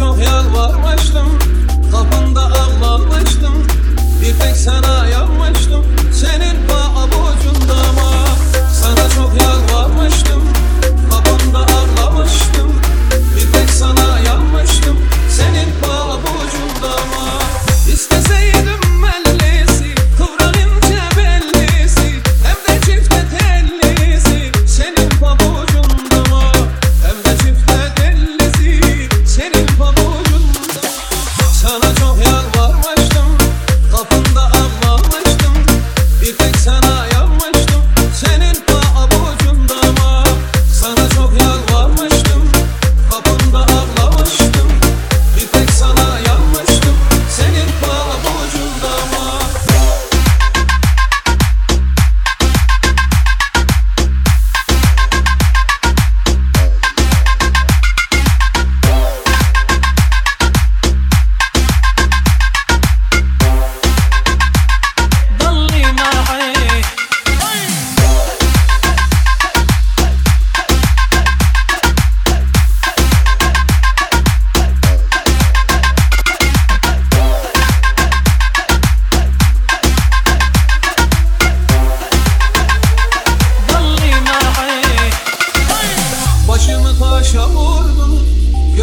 [0.00, 1.38] çok yalvarmıştım.
[1.92, 3.66] Kapında ağlamıştım.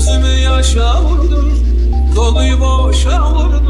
[0.00, 1.52] Gözümü yaşa vurdum.
[2.16, 3.69] Doluyu boşa vurdum.